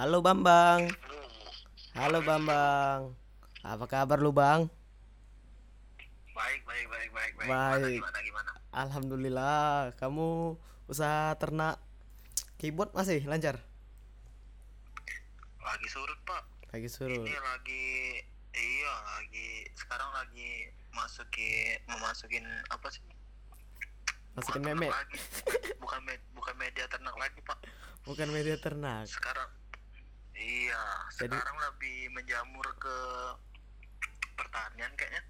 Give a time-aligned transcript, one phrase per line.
[0.00, 0.88] Halo Bambang.
[1.92, 3.12] Halo Bambang.
[3.60, 4.72] Apa kabar lu Bang?
[6.32, 7.48] Baik, baik, baik, baik, baik.
[7.52, 8.00] Baik.
[8.00, 8.50] Gimana, gimana, gimana?
[8.72, 9.92] Alhamdulillah.
[10.00, 10.56] Kamu
[10.88, 11.76] usaha ternak
[12.56, 13.60] keyboard masih lancar?
[15.60, 16.48] Lagi surut, Pak.
[16.72, 17.20] Lagi suruh.
[17.20, 18.24] Ini lagi
[18.56, 23.04] iya, lagi sekarang lagi masukin memasukin apa sih?
[24.32, 24.88] Masukin meme.
[24.88, 25.20] Lagi.
[25.84, 27.68] Bukan bukan media ternak lagi, Pak.
[28.08, 29.04] Bukan media ternak.
[29.04, 29.59] Sekarang
[30.40, 30.82] iya,
[31.14, 32.96] Jadi- sekarang lebih menjamur ke
[34.34, 35.22] pertanian kayaknya.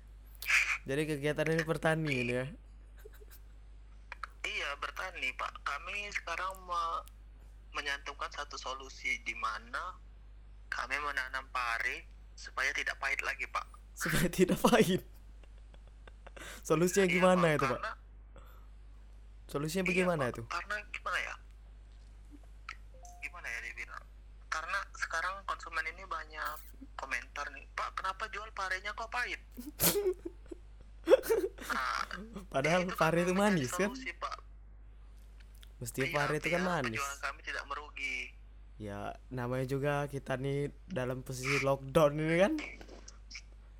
[0.82, 2.44] Jadi kegiatan ini pertanian ya.
[4.40, 5.52] Iya, bertani, Pak.
[5.60, 7.04] Kami sekarang me-
[7.70, 9.94] menyantumkan satu solusi di mana
[10.66, 12.02] kami menanam pari
[12.34, 13.66] supaya tidak pahit lagi, Pak.
[13.92, 15.04] Supaya tidak pahit.
[16.62, 17.72] Solusinya Iya, gimana Pak, itu, Pak?
[17.76, 17.98] karena-
[19.46, 20.32] Solusinya Iya, bagaimana Pak.
[20.32, 20.42] itu?
[20.46, 20.76] Karena?
[20.88, 21.34] Gimana ya
[25.10, 26.54] sekarang konsumen ini banyak
[26.94, 29.42] komentar nih, Pak, kenapa jual parenya kok pahit?
[31.66, 32.06] Nah,
[32.46, 33.90] Padahal itu pari kami itu manis kan?
[33.90, 34.36] solusi, Pak.
[35.80, 37.02] Mestinya Iya, pari itu kan manis.
[37.18, 38.16] kami tidak merugi.
[38.76, 42.52] Ya, namanya juga kita nih dalam posisi lockdown ini kan.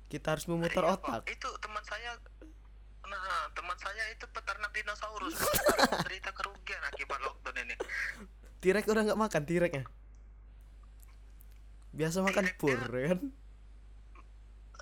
[0.07, 1.23] Kita harus memutar Iya, otak.
[1.23, 1.31] Pak.
[1.31, 2.11] Itu teman saya
[3.01, 5.35] Nah, teman saya itu peternak dinosaurus.
[5.87, 7.75] Menderita kerugian akibat lockdown ini.
[8.59, 9.83] Tirek udah nggak makan tireknya.
[11.91, 13.19] Biasa makan Tireknya- pur ya kan.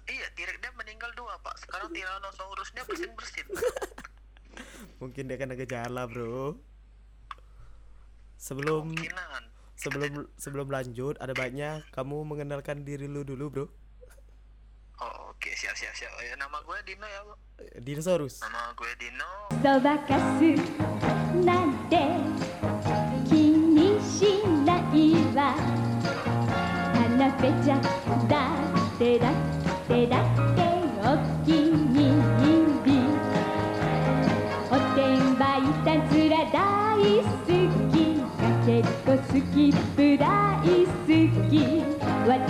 [0.05, 1.53] Iya, tirek dia meninggal dua, Pak.
[1.59, 3.45] Sekarang Tyrannosaurusnya bersin-bersin.
[5.01, 6.57] Mungkin dia kena gejala, Bro.
[8.35, 9.43] Sebelum Kemungkinan.
[9.75, 13.65] sebelum sebelum lanjut ada baiknya kamu mengenalkan diri lu dulu, Bro.
[14.99, 16.11] Oh, oke, siap, siap, siap.
[16.19, 17.33] Ya, nama gue Dino ya, Bu.
[17.77, 18.41] Dinosaurus.
[18.41, 19.29] Nama gue Dino.
[19.61, 19.95] そば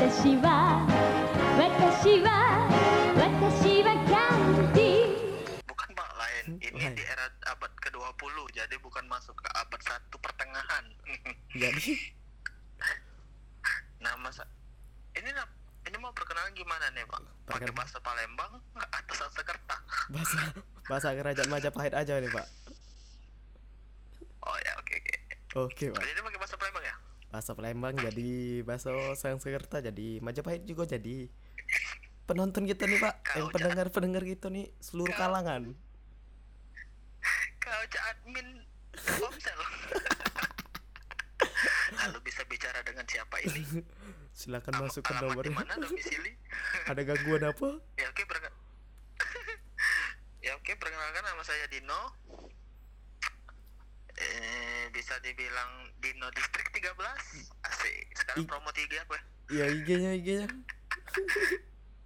[0.08, 0.80] 私は
[1.60, 2.40] 私は
[3.12, 6.44] 私はキャンディー Bukan, Pak, lain.
[6.58, 6.92] Ini Lain.
[6.94, 8.16] di era abad ke-20,
[8.50, 10.88] jadi bukan masuk ke abad satu pertengahan.
[11.52, 12.00] Jadi
[14.00, 14.48] nama sa
[15.14, 15.52] ini na-
[15.84, 17.20] ini mau perkenalan gimana nih, Pak?
[17.44, 19.76] Pakai Perken- bahasa Palembang atau Sanskerta?
[20.08, 20.38] bahasa
[20.82, 22.46] bahasa kerajaan Majapahit aja nih, Pak.
[24.40, 25.14] Oh ya, oke, oke.
[25.60, 26.00] Oke, Pak.
[26.00, 26.17] Jadi pakai bahasa Palembang ya?
[27.39, 31.31] Bahasa Palembang jadi bahasa Sanskerta jadi Majapahit juga jadi
[32.27, 33.15] penonton kita nih, Pak.
[33.31, 35.71] Yang Kau pendengar-pendengar kita nih seluruh Kau- kalangan.
[37.63, 39.55] Kau cak admin Komsel.
[42.03, 43.87] Lalu bisa bicara dengan siapa ini?
[44.43, 45.15] Silakan Al- masuk ke
[45.47, 46.35] mana domisili?
[46.91, 47.79] Ada gangguan apa?
[47.95, 48.59] Ya oke, perken-
[50.43, 52.19] ya oke, perkenalkan nama saya Dino.
[54.19, 56.91] Eh, bisa dibilang Dino Distrik 13.
[57.63, 58.05] Asik.
[58.13, 59.19] Sekarang I- promo 3 gue.
[59.49, 60.47] Ya IG-nya IG-nya.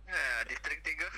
[0.06, 1.09] Nah, Distrik 3.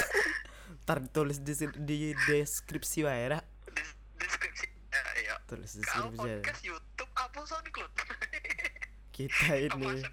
[0.84, 3.40] Ntar tulis di, di deskripsi wae ya.
[3.70, 4.66] Dis- deskripsi.
[4.90, 5.34] Ya, iya.
[5.46, 6.36] Tulis di Kau deskripsi aja.
[6.36, 7.92] podcast YouTube apa SoundCloud?
[9.20, 10.08] Kita ini ya?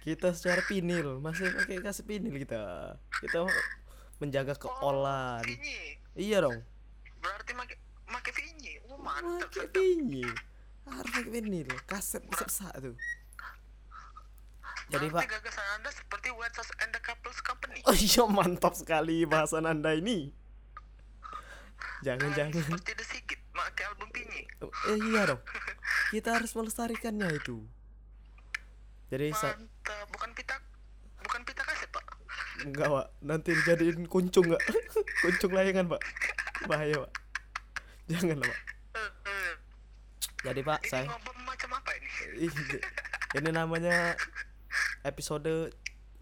[0.00, 2.60] kita secara pinil masih pakai kasih pinil kita.
[3.16, 3.48] Kita
[4.16, 5.40] menjaga keolan.
[5.40, 5.96] Vinyi.
[6.12, 6.60] Iya dong.
[7.16, 7.52] Berarti
[9.10, 9.66] Oh, mantap.
[9.74, 10.30] Pinil.
[10.86, 11.68] Harus pakai pinil.
[11.86, 12.94] Kaset besar tuh.
[14.90, 17.78] Jadi Pak, gagasan Anda seperti Sauce and the Couples Company.
[17.86, 20.34] oh iya mantap sekali bahasan anda ini.
[22.02, 22.74] Jangan Kalian jangan.
[22.74, 24.42] Seperti The Sigit, pakai album Vinyi.
[24.90, 25.40] Eh, iya dong.
[26.10, 27.62] Kita harus melestarikannya itu.
[29.14, 30.06] Jadi sa Mantap.
[30.10, 30.58] Bukan pita
[31.22, 32.04] bukan pita kaset, Pak.
[32.60, 34.62] enggak pak, nanti dijadiin kuncung nggak?
[35.24, 36.02] kuncung layangan pak,
[36.66, 37.12] bahaya pak.
[38.10, 38.58] Jangan pak.
[40.40, 41.04] Jadi pak, Ini saya
[41.44, 42.08] macam apa ini?
[43.36, 44.16] ini, namanya
[45.04, 45.74] episode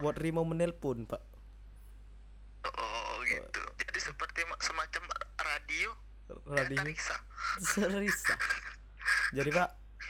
[0.03, 1.23] What Rimo menelpon pak.
[2.67, 3.63] Oh, gitu.
[3.79, 5.03] Jadi seperti ma- semacam
[5.39, 5.89] radio
[6.45, 6.77] Radio.
[7.63, 8.35] Serisa.
[9.33, 9.69] Jadi pak,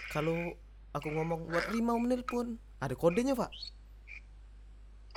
[0.10, 0.58] kalau
[0.92, 3.54] aku ngomong What Rimo menelpon, ada kodenya pak.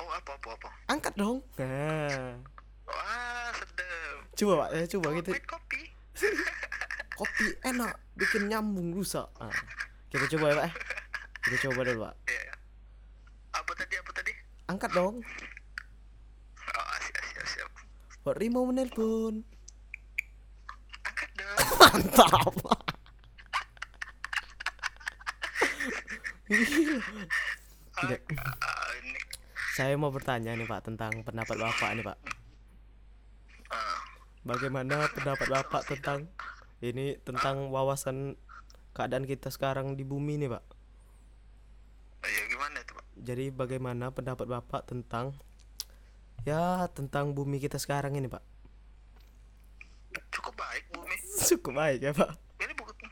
[0.01, 0.71] Oh, apa apa apa.
[0.93, 1.41] Angkat dong.
[1.57, 2.37] Nah,
[2.87, 4.17] Wah, sedap.
[4.37, 5.31] coba pak, ya coba gitu.
[5.49, 5.81] Kopi.
[7.19, 9.27] Kopi enak, bikin nyambung rusak.
[9.39, 9.53] Ah,
[10.09, 10.67] kita coba ya pak.
[10.69, 10.75] eh.
[11.43, 12.15] Kita coba dulu pak.
[12.29, 12.55] Ya, ya.
[13.53, 13.95] Apa tadi?
[13.97, 14.33] Apa tadi?
[14.67, 15.15] Angkat dong.
[16.63, 17.71] Oh, siap siap siap.
[18.23, 19.43] What Rimo menelpon.
[21.03, 21.59] Angkat dong.
[21.81, 22.55] Mantap.
[27.93, 28.21] Tidak.
[29.77, 32.19] Saya mau bertanya nih Pak tentang pendapat Bapak nih Pak.
[33.73, 33.99] ah,
[34.45, 36.29] Bagaimana pendapat Bapak tentang
[36.83, 38.35] ini tentang wawasan
[38.93, 40.65] keadaan kita sekarang di bumi nih Pak?
[42.23, 45.35] ya gimana itu pak Jadi bagaimana pendapat Bapak tentang
[46.47, 48.43] ya tentang bumi kita sekarang ini Pak?
[50.33, 51.17] cukup baik bumi
[51.51, 52.31] Cukup baik ya Pak.
[52.63, 53.07] ini bukti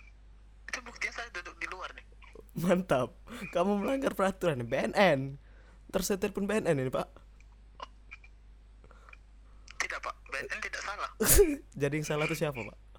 [0.70, 2.06] itu buktinya saya duduk di luar nih
[2.50, 3.14] Mantap.
[3.55, 5.38] Kamu melanggar peraturan BNN.
[5.94, 7.08] Tersetir pun BNN ini Pak.
[9.81, 11.11] tidak pak BNN tidak salah
[11.81, 12.90] Jadi yang salah itu siapa Pak?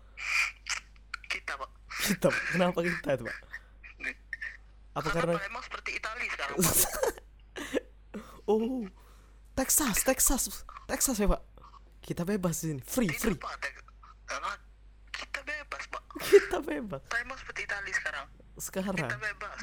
[2.02, 2.28] Kita.
[2.28, 2.42] Pak.
[2.52, 3.38] Kenapa kita itu Pak?
[4.92, 6.56] Apa karena emang seperti Italia sekarang
[8.52, 8.84] oh
[9.56, 10.42] Texas Texas
[10.84, 11.42] Texas ya Pak?
[12.02, 13.38] Kita bebas di sini free free.
[13.38, 13.56] pak
[14.26, 14.52] karena
[15.12, 18.26] kita bebas pak Kita bebas kita emang seperti Italia sekarang
[18.58, 18.96] sekarang.
[19.00, 19.58] kita bebas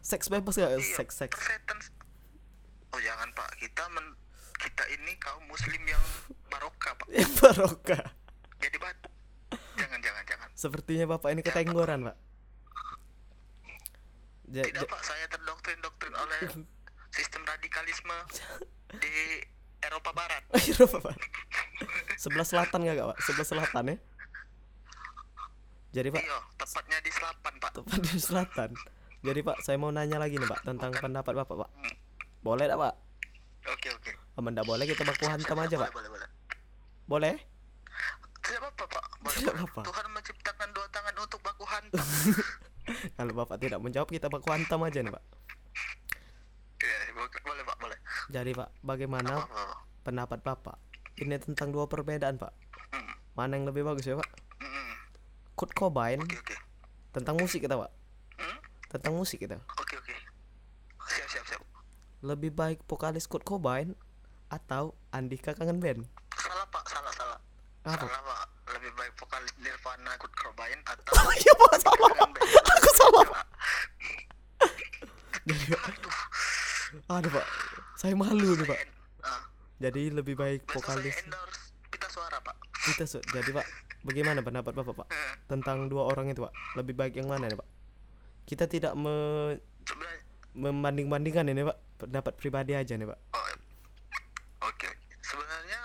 [0.00, 0.70] Seks bebas gak?
[0.70, 1.34] Iya, Seks seks.
[1.34, 1.78] persetan
[2.90, 4.06] oh jangan pak kita men
[4.56, 6.04] kita ini kaum muslim yang
[6.46, 7.06] barokah pak
[7.42, 8.04] barokah.
[8.60, 9.08] jadi batu
[9.74, 12.16] jangan jangan jangan Sepertinya Bapak ini ketenggoran Pak.
[14.50, 16.40] Ja- tidak pak saya terdoktrin doktrin oleh
[17.16, 18.16] sistem radikalisme
[18.98, 19.38] di
[19.80, 20.42] Eropa Barat
[20.74, 21.16] Eropa Pak.
[22.18, 23.18] Sebelah selatan gak Pak?
[23.22, 23.96] Sebelah selatan ya?
[25.90, 28.70] Jadi Pak, iya tepatnya di Selapan pak tepat di selatan.
[29.20, 31.70] Jadi Pak, saya mau nanya lagi nih Pak tentang pendapat Bapak Pak.
[32.40, 32.94] Boleh tak Pak?
[33.62, 35.92] oke oke Aman tak boleh kita baku hantam aja boleh Pak.
[35.92, 36.28] boleh boleh
[37.06, 37.34] Boleh?
[38.40, 39.80] tidak apa pak boleh Tidak apa-apa.
[39.84, 40.06] Tuhan
[43.16, 45.24] Kalau Bapak tidak menjawab kita baku hantam aja nih Pak.
[46.80, 47.98] Iya, boleh boleh, pak boleh
[48.28, 49.76] Jadi Pak, bagaimana apa, apa, apa.
[50.00, 50.76] pendapat Bapak?
[51.14, 52.52] Ini tentang dua perbedaan Pak.
[52.90, 54.28] Hmm, Mana yang lebih bagus ya Pak?
[54.58, 54.92] hmm,
[55.54, 56.24] Kurt Cobain
[57.10, 57.90] tentang musik kita Pak.
[58.36, 58.56] Hmm,
[58.88, 59.60] Tentang musik kita.
[59.70, 60.14] oke oke
[61.06, 61.62] siap siap siap
[62.20, 63.92] Lebih baik vokalis Kurt Cobain
[64.48, 66.08] atau Andika Kangen Band?
[66.32, 67.38] salah pak salah salah
[67.84, 68.08] Apa?
[68.08, 68.39] salah pak
[69.20, 72.30] vokalis Nirvana Kurt Cobain atau Oh iya Pak, salah Pak.
[72.72, 73.44] Aku salah Pak.
[75.42, 76.16] Jadi Pak, aduh
[77.08, 77.46] aduh Pak,
[77.96, 78.78] saya malu nih Pak.
[79.22, 79.42] ah,
[79.78, 81.16] Jadi lebih baik vokalis
[81.86, 83.66] pita suara pak kita so- jadi Pak,
[84.02, 86.52] bagaimana pendapat Bapak Pak Eh, tentang dua orang itu Pak?
[86.74, 87.68] Lebih baik yang mana nih Pak?
[88.44, 89.12] Kita tidak me
[89.82, 90.20] sebenarnya
[90.52, 93.18] membanding-bandingkan ini Pak, pendapat pribadi aja nih Pak.
[93.30, 93.44] oh,
[94.62, 94.88] oke oke
[95.20, 95.80] sebenarnya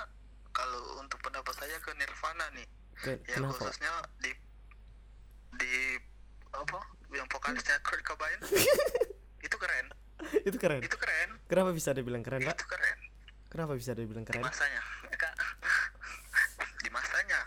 [0.49, 2.65] kalau untuk pendapat saya ke Nirvana nih
[3.05, 3.59] Ke- ya kenapa Pak?
[3.63, 4.31] khususnya di
[5.55, 5.73] di
[6.51, 6.79] apa
[7.11, 8.39] yang vokalisnya Kurt Cobain
[9.45, 9.85] itu keren
[10.41, 10.81] Itu keren.
[10.81, 12.55] itu keren Kenapa bisa dibilang keren Pak?
[12.55, 12.97] itu keren
[13.47, 14.41] Kenapa bisa dibilang di keren?
[14.41, 15.33] masanya Ya, Kak.
[16.81, 17.39] di masanya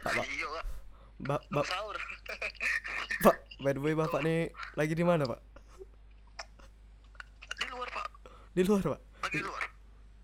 [0.00, 0.24] Pak, Pak.
[0.26, 0.66] iya Kak.
[1.20, 1.96] Ba ba sahur
[3.24, 5.40] Pak, by the way Bapak nih lagi di mana Pak?
[7.54, 8.08] di luar pak
[8.52, 9.00] Di luar Pak.
[9.22, 9.62] lagi luar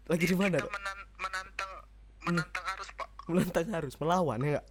[0.06, 0.73] Lagi di mana kita Pak?
[0.73, 1.73] menan- menantang
[2.20, 2.59] menantang
[3.26, 4.62] Menantang harus melawan ya?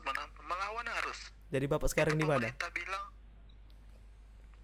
[0.00, 2.48] Menan- melawan arus Jadi Bapak sekarang di mana?
[2.70, 3.04] bilang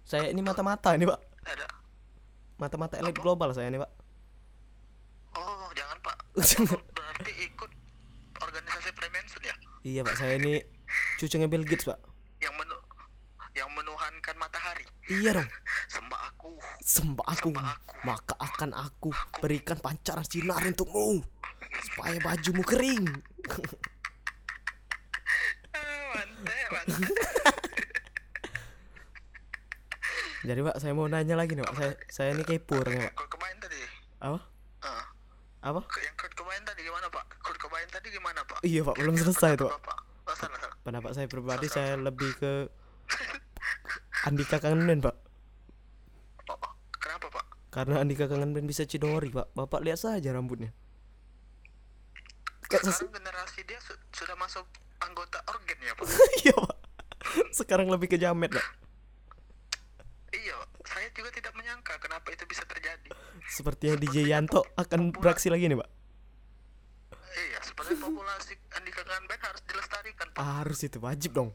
[0.01, 1.19] Saya ini mata-mata nih Pak.
[1.47, 1.67] ada
[2.55, 3.91] Mata-mata elit global saya nih Pak.
[5.31, 6.17] oh jangan pak
[6.97, 7.71] berarti ikut
[8.35, 10.57] organisasi Freemason ya iya Pak, saya ini
[11.15, 11.99] cucunya Bill Gates Pak.
[12.39, 12.75] yang menu
[13.51, 15.49] yang menuhankan matahari Iya dong.
[15.93, 17.93] sembah aku Sembah aku, Sembah aku.
[18.03, 21.21] maka akan aku berikan pancaran sinar untukmu
[21.93, 23.05] supaya bajumu kering.
[26.09, 27.55] Mantap mantap
[30.39, 31.75] Jadi Pak, saya mau nanya lagi nih Pak.
[31.75, 33.27] Saya saya ini kepo orangnya Pak.
[33.27, 33.79] Cobain tadi
[34.23, 34.39] Apa?
[34.87, 35.03] ah
[35.59, 35.81] Apa?
[35.99, 39.59] yang Kurt Cobain tadi gimana pak Kurt Cobain tadi gimana pak Iya Pak, belum selesai
[39.59, 39.99] tuh Pak.
[40.87, 42.53] Pendapat saya pribadi saya lebih ke
[44.27, 45.15] Andika Kangen Band Pak.
[46.47, 46.71] oh, oh.
[46.97, 49.51] kenapa pak Karena Andika Kangen Band bisa cidori Pak.
[49.51, 50.71] Bapak lihat saja rambutnya.
[52.69, 54.61] Sekarang generasi dia su- sudah masuk
[54.99, 56.05] anggota organ ya pak
[56.39, 56.75] Iya Pak.
[57.51, 58.65] Sekarang lebih ke jamet Pak.
[60.31, 60.53] iya
[60.85, 63.09] saya juga tidak menyangka kenapa itu bisa terjadi
[63.43, 65.89] Sepertinya DJ Yanto akan beraksi lagi nih Pak.
[67.31, 71.49] iya sebenarnya populasi Andika Kangen Band harus dilestarikan pak Harus itu wajib dong.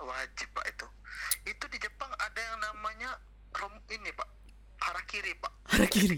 [0.00, 0.86] wajib pak itu
[1.46, 3.10] itu di Jepang ada yang namanya
[3.54, 4.26] rom ini pak
[4.80, 6.16] harakiri pak Harakiri.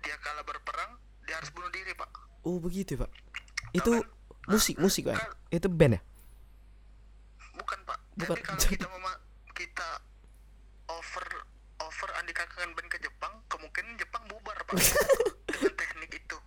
[0.00, 2.08] Dia kalah berperang dia harus bunuh diri pak
[2.48, 3.12] Oh begitu Pak.
[3.70, 4.00] Itu
[4.46, 5.20] musik musik Pak.
[5.50, 6.02] Itu band ya?
[7.54, 8.32] bukan pak Bukan.
[8.32, 9.20] tapi kalau kita mema-
[9.52, 9.88] kita
[10.88, 11.26] over
[11.78, 14.78] over Andika Kangen Band ke Jepang kemungkinan Jepang bubar pak
[15.44, 16.38] dengan teknik itu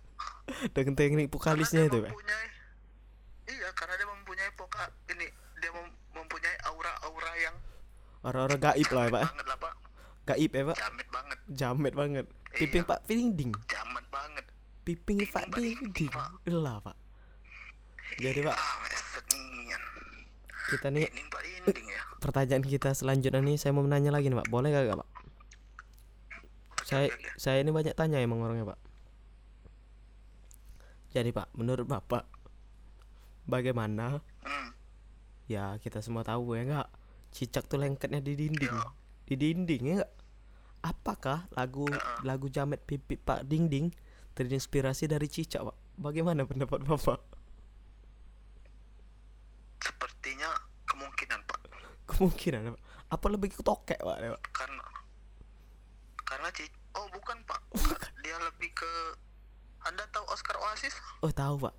[0.72, 2.10] Dengan teknik vokalisnya itu Pak.
[2.10, 2.46] mempunyai
[3.46, 7.56] iya karena dia mempunyai poka ini dia mem- mempunyai aura-aura yang
[8.22, 9.74] Orang-orang gaib lah ya pak banget lah pak
[10.24, 12.88] Gaib ya pak jamet banget Jamet banget Piping Iya.
[12.88, 13.71] pak Dinding jamet banget
[14.82, 16.10] Piping pak Dinding.
[16.50, 16.96] Lah pak.
[18.18, 18.56] Jadi pak.
[18.58, 18.82] Ah
[20.72, 21.10] Kita nih ya.
[22.16, 24.48] Pertanyaan kita selanjutnya nih Saya mau menanya lagi nih pak.
[24.48, 25.10] Boleh gak pak?
[26.88, 28.80] Saya saya ini banyak tanya emang orangnya pak.
[31.12, 32.24] Jadi pak Menurut bapak
[33.44, 34.68] Bagaimana hmm.
[35.50, 36.88] Ya kita semua tahu ya enggak
[37.32, 38.72] Cicak tuh lengketnya di dinding.
[38.72, 38.88] Iya.
[39.28, 40.12] Di dinding ya enggak
[40.82, 41.86] Apakah lagu
[42.26, 43.94] lagu Jamet Pipi Pak Dinding
[44.32, 45.76] terinspirasi dari cicak pak.
[46.00, 47.20] Bagaimana pendapat bapak?
[49.84, 50.48] Sepertinya
[50.88, 51.60] kemungkinan pak.
[52.08, 52.82] Kemungkinan pak.
[53.12, 54.84] Apa lebih ke tokek pak ya, karena
[56.24, 56.64] karena Ci
[56.96, 57.60] oh bukan pak.
[58.24, 58.90] Dia lebih ke
[59.84, 60.96] anda tahu Oscar Oasis?
[61.20, 61.74] Oh tahu pak.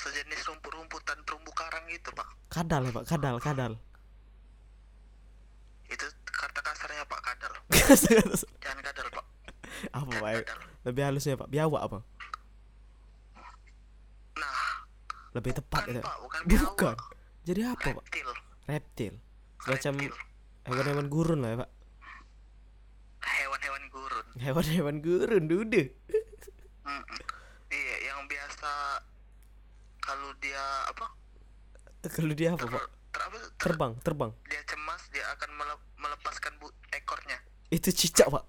[0.00, 2.28] Sejenis rumput-rumputan terumbu karang gitu pak.
[2.48, 3.04] Kadal ya pak.
[3.04, 3.72] Kadal kadal.
[5.92, 7.52] Itu kata kasarnya pak kadal.
[8.64, 9.35] Jangan kadal pak
[9.92, 10.30] Apa pak?
[10.30, 10.38] Ya?
[10.84, 11.48] Lebih halusnya pak?
[11.48, 11.98] Biawak apa?
[14.36, 14.84] Nah
[15.32, 16.70] Lebih tepat bukan itu pak bukan biawak.
[16.72, 16.96] Bukan
[17.46, 18.04] Jadi apa pak?
[18.66, 19.14] Reptil.
[19.66, 20.10] Reptil.
[20.66, 21.70] Hewan-hewan gurun lah ya pak.
[23.22, 24.26] Hewan-hewan gurun.
[24.36, 25.82] Hewan-hewan gurun dude.
[26.86, 27.18] Mm-mm.
[27.68, 29.02] iya yang biasa
[29.98, 31.06] kalau dia apa?
[32.06, 32.82] Kalau dia apa pak?
[33.10, 34.30] ter, apa, ter- Terbang terbang.
[34.46, 37.38] Dia cemas dia akan mele- melepaskan bu ekornya.
[37.68, 38.42] Itu cicak pak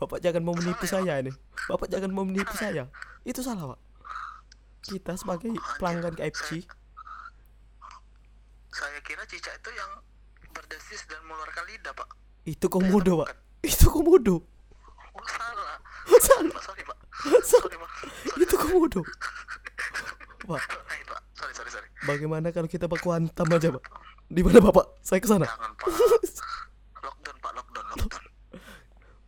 [0.00, 1.32] Bapak jangan mau menipu Salah, saya ini.
[1.68, 2.88] Bapak jangan mau menipu saya.
[3.22, 3.80] Itu salah pak.
[4.80, 6.64] Kita sebagai pelanggan KFC
[8.70, 9.90] saya kira cicak itu yang
[10.54, 12.08] berdesis dan mengeluarkan lidah pak.
[12.46, 13.34] Itu komodo pak?
[13.60, 14.46] Itu komodo
[15.10, 15.76] oh salah.
[16.22, 16.52] Salah.
[16.54, 16.98] Pak, sorry pak.
[17.44, 17.68] Salah.
[17.68, 17.90] Sorry pak.
[18.00, 19.00] Sorry, Itu komodo
[20.48, 20.62] Pak
[21.12, 21.20] pak.
[21.36, 21.88] Sorry sorry sorry.
[22.08, 23.84] Bagaimana kalau kita baku hantam aja pak?
[24.30, 25.02] Di mana bapak?
[25.04, 25.88] Saya ke sana jangan pak
[27.04, 28.24] lockdown pak lockdown lockdown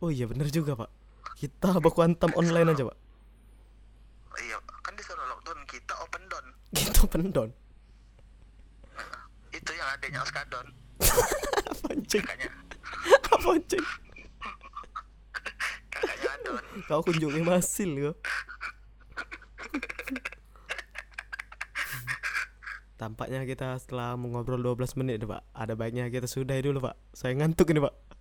[0.03, 0.91] Oh iya bener juga pak.
[1.39, 2.97] Kita baku hantam online aja pak.
[4.35, 6.45] Iya kan disuruh lockdown kita open down.
[6.75, 7.55] Gitu pendon
[9.63, 10.67] itu yang adanya oskadon
[11.71, 12.19] Apa anjing?
[12.19, 12.49] Kakaknya.
[13.33, 13.85] Apa anjing?
[15.87, 18.15] Kakaknya adon Kau kunjungi masil kau
[22.99, 26.95] Tampaknya kita setelah mengobrol 12 menit pak Ada baiknya kita sudahi dulu pak.
[27.15, 28.12] Saya ngantuk ini pak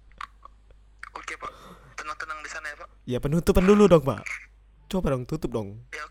[3.13, 4.25] ya penutupan dulu dong pak
[4.89, 6.02] Coba dong tutup dong ya